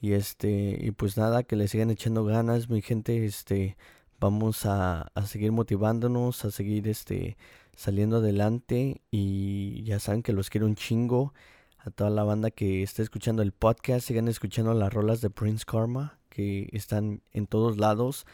Y 0.02 0.14
este, 0.14 0.78
y 0.82 0.92
pues 0.92 1.18
nada, 1.18 1.44
que 1.44 1.56
le 1.56 1.68
sigan 1.68 1.90
echando 1.90 2.26
ganas, 2.26 2.70
mi 2.70 2.82
gente, 2.82 3.26
este, 3.26 3.78
vamos 4.20 4.66
a, 4.66 5.12
a 5.14 5.26
seguir 5.26 5.52
motivándonos, 5.52 6.44
a 6.46 6.52
seguir 6.52 6.88
este 6.88 7.38
saliendo 7.76 8.18
adelante. 8.18 9.02
Y 9.12 9.84
ya 9.84 10.00
saben 10.00 10.24
que 10.24 10.34
los 10.34 10.50
quiero 10.50 10.68
un 10.68 10.76
chingo. 10.76 11.34
A 11.86 11.92
toda 11.92 12.10
la 12.10 12.24
banda 12.24 12.50
que 12.50 12.82
está 12.82 13.02
escuchando 13.02 13.42
el 13.42 13.52
podcast, 13.52 14.08
sigan 14.08 14.30
escuchando 14.30 14.74
las 14.74 14.94
rolas 14.94 15.20
de 15.20 15.30
Prince 15.30 15.66
Karma, 15.68 16.18
que 16.30 16.70
están 16.72 17.22
en 17.34 17.46
todos 17.46 17.78
lados. 17.78 18.26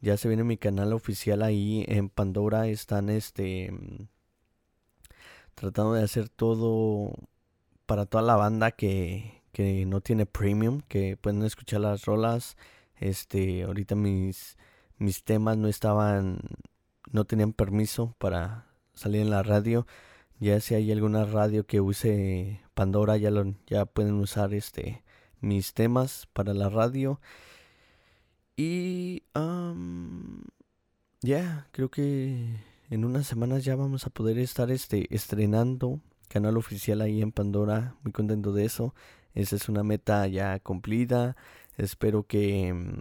Ya 0.00 0.16
se 0.16 0.26
viene 0.28 0.42
mi 0.42 0.56
canal 0.56 0.92
oficial 0.92 1.42
ahí 1.42 1.84
en 1.86 2.08
Pandora. 2.08 2.66
Están 2.66 3.08
este 3.08 3.72
tratando 5.58 5.94
de 5.94 6.04
hacer 6.04 6.28
todo 6.28 7.12
para 7.86 8.06
toda 8.06 8.22
la 8.22 8.36
banda 8.36 8.70
que, 8.70 9.42
que 9.52 9.86
no 9.86 10.00
tiene 10.00 10.24
premium, 10.24 10.82
que 10.88 11.16
pueden 11.16 11.42
escuchar 11.42 11.80
las 11.80 12.04
rolas. 12.04 12.56
Este, 12.96 13.64
ahorita 13.64 13.96
mis, 13.96 14.56
mis 14.98 15.24
temas 15.24 15.56
no 15.56 15.68
estaban, 15.68 16.40
no 17.10 17.24
tenían 17.24 17.52
permiso 17.52 18.14
para 18.18 18.66
salir 18.94 19.22
en 19.22 19.30
la 19.30 19.42
radio. 19.42 19.86
Ya 20.38 20.60
si 20.60 20.74
hay 20.74 20.92
alguna 20.92 21.24
radio 21.24 21.66
que 21.66 21.80
use 21.80 22.60
Pandora, 22.74 23.16
ya 23.16 23.30
lo, 23.32 23.54
ya 23.66 23.84
pueden 23.84 24.14
usar 24.14 24.54
este 24.54 25.02
mis 25.40 25.74
temas 25.74 26.28
para 26.32 26.54
la 26.54 26.68
radio. 26.68 27.20
Y 28.56 29.24
ya, 31.22 31.68
creo 31.72 31.90
que 31.90 32.60
en 32.90 33.04
unas 33.04 33.26
semanas 33.26 33.64
ya 33.64 33.76
vamos 33.76 34.06
a 34.06 34.10
poder 34.10 34.38
estar 34.38 34.70
este 34.70 35.14
estrenando 35.14 36.00
canal 36.28 36.56
oficial 36.56 37.00
ahí 37.00 37.22
en 37.22 37.32
Pandora. 37.32 37.96
Muy 38.02 38.12
contento 38.12 38.52
de 38.52 38.64
eso. 38.64 38.94
Esa 39.34 39.56
es 39.56 39.68
una 39.68 39.82
meta 39.82 40.26
ya 40.26 40.58
cumplida. 40.60 41.36
Espero 41.76 42.26
que 42.26 42.72
mm, 42.72 43.00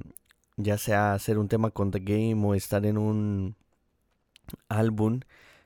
ya 0.58 0.78
sea 0.78 1.14
hacer 1.14 1.38
un 1.38 1.48
tema 1.48 1.72
con 1.72 1.92
The 1.92 2.00
Game 2.00 2.46
o 2.46 2.56
estar 2.56 2.86
en 2.86 2.98
un 2.98 3.56
álbum, 4.70 5.22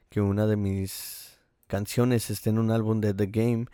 que 0.10 0.22
una 0.22 0.48
de 0.48 0.58
mis 0.58 1.40
canciones 1.68 2.30
esté 2.30 2.50
en 2.50 2.60
un 2.60 2.72
álbum 2.72 3.02
de 3.02 3.14
The 3.14 3.28
Game. 3.28 3.66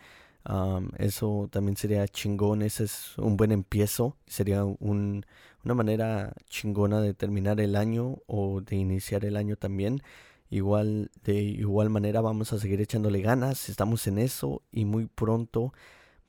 eso 0.98 1.48
también 1.50 1.76
sería 1.76 2.08
chingón, 2.08 2.62
ese 2.62 2.84
es 2.84 3.18
un 3.18 3.36
buen 3.36 3.52
empiezo, 3.52 4.16
sería 4.26 4.64
un, 4.64 5.26
una 5.64 5.74
manera 5.74 6.32
chingona 6.48 7.00
de 7.00 7.14
terminar 7.14 7.60
el 7.60 7.76
año 7.76 8.18
o 8.26 8.60
de 8.62 8.76
iniciar 8.76 9.24
el 9.24 9.36
año 9.36 9.56
también. 9.56 10.02
Igual, 10.50 11.10
de 11.24 11.34
igual 11.42 11.90
manera 11.90 12.20
vamos 12.20 12.52
a 12.52 12.58
seguir 12.58 12.80
echándole 12.80 13.20
ganas, 13.20 13.68
estamos 13.68 14.06
en 14.06 14.18
eso 14.18 14.62
y 14.72 14.84
muy 14.86 15.06
pronto 15.06 15.72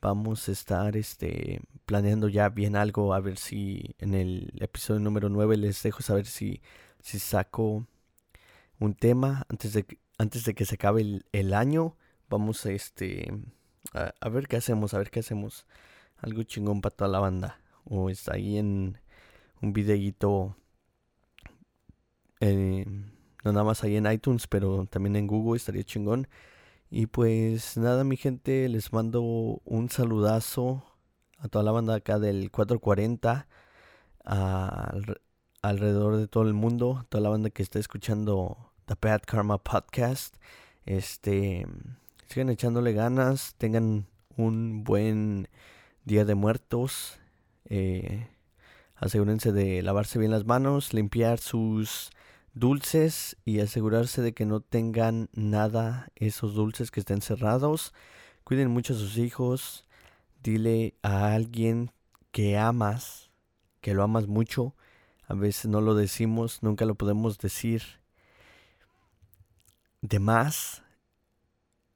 vamos 0.02 0.50
a 0.50 0.52
estar 0.52 0.98
este, 0.98 1.62
planeando 1.86 2.28
ya 2.30 2.50
bien 2.50 2.76
algo, 2.76 3.14
a 3.14 3.20
ver 3.20 3.38
si 3.38 3.96
en 4.00 4.14
el 4.14 4.54
episodio 4.60 5.00
número 5.00 5.30
9 5.30 5.58
les 5.58 5.82
dejo 5.84 6.02
saber 6.02 6.26
si, 6.26 6.62
si 7.02 7.20
saco 7.20 7.86
un 8.80 8.94
tema 8.96 9.46
antes 9.50 9.74
de, 9.74 9.86
antes 10.18 10.46
de 10.46 10.54
que 10.56 10.66
se 10.66 10.76
acabe 10.76 11.24
el, 11.32 11.54
año. 11.54 11.96
Vamos 12.30 12.66
a, 12.66 12.72
este, 12.72 13.32
a, 13.94 14.14
a, 14.20 14.30
ver 14.30 14.48
qué 14.48 14.58
hacemos, 14.58 14.94
a 14.94 15.00
ver 15.00 15.10
qué 15.12 15.20
hacemos. 15.22 15.66
Algo 16.18 16.44
chingón 16.44 16.82
para 16.82 16.96
toda 16.96 17.10
la 17.10 17.20
banda. 17.20 17.60
O 17.86 18.10
está 18.10 18.36
ahí 18.36 18.58
en 18.58 19.00
un 19.62 19.74
videíto 19.74 20.56
Eh, 22.42 22.86
nada 23.52 23.64
más 23.66 23.84
ahí 23.84 23.96
en 23.96 24.12
iTunes, 24.12 24.48
pero 24.48 24.86
también 24.90 25.16
en 25.16 25.28
Google 25.28 25.58
estaría 25.58 25.84
chingón. 25.84 26.28
Y 26.90 27.08
pues 27.08 27.78
nada, 27.78 28.04
mi 28.04 28.18
gente, 28.18 28.68
les 28.70 28.92
mando 28.94 29.22
un 29.22 29.90
saludazo 29.90 30.84
a 31.38 31.48
toda 31.48 31.64
la 31.64 31.72
banda 31.72 31.96
acá 31.96 32.20
del 32.20 32.52
440, 32.52 33.48
alrededor 35.62 36.18
de 36.18 36.28
todo 36.28 36.44
el 36.44 36.54
mundo, 36.54 37.06
toda 37.10 37.22
la 37.22 37.30
banda 37.30 37.50
que 37.50 37.64
está 37.64 37.80
escuchando 37.80 38.72
The 38.86 38.96
Bad 39.00 39.22
Karma 39.26 39.58
Podcast. 39.58 40.36
Este, 40.86 41.68
sigan 42.28 42.50
echándole 42.50 42.94
ganas, 42.94 43.56
tengan 43.58 44.08
un 44.36 44.84
buen 44.84 45.48
día 46.06 46.26
de 46.26 46.36
muertos. 46.36 47.20
Eh, 47.66 48.28
asegúrense 48.96 49.52
de 49.52 49.82
lavarse 49.82 50.20
bien 50.20 50.32
las 50.32 50.46
manos, 50.46 50.94
limpiar 50.94 51.40
sus 51.40 52.10
dulces 52.54 53.38
y 53.46 53.60
asegurarse 53.60 54.22
de 54.22 54.34
que 54.34 54.46
no 54.46 54.62
tengan 54.62 55.30
nada 55.34 56.10
esos 56.16 56.54
dulces 56.54 56.92
que 56.92 57.00
estén 57.00 57.22
cerrados. 57.22 57.94
Cuiden 58.44 58.70
mucho 58.70 58.94
a 58.94 58.98
sus 58.98 59.18
hijos. 59.18 59.86
Dile 60.42 60.96
a 61.04 61.34
alguien 61.34 61.92
que 62.32 62.58
amas, 62.58 63.30
que 63.82 63.94
lo 63.94 64.04
amas 64.04 64.28
mucho. 64.28 64.76
A 65.28 65.34
veces 65.34 65.68
no 65.68 65.82
lo 65.82 65.96
decimos, 65.96 66.64
nunca 66.64 66.86
lo 66.86 66.96
podemos 66.96 67.38
decir 67.38 67.84
de 70.02 70.20
más. 70.20 70.84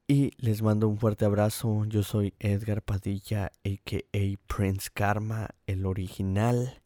Y 0.06 0.32
les 0.36 0.60
mando 0.60 0.86
un 0.86 0.98
fuerte 0.98 1.24
abrazo. 1.24 1.86
Yo 1.86 2.02
soy 2.02 2.34
Edgar 2.38 2.82
Padilla, 2.82 3.46
a.k.a. 3.64 4.54
Prince 4.54 4.90
Karma, 4.92 5.48
el 5.66 5.86
original. 5.86 6.82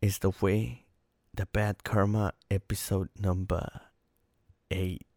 Esto 0.00 0.32
fue 0.32 0.87
The 1.34 1.46
Bad 1.46 1.84
Karma 1.84 2.32
episode 2.50 3.10
number 3.18 3.68
8. 4.70 5.07